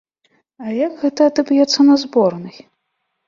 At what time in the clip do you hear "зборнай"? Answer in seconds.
2.05-2.57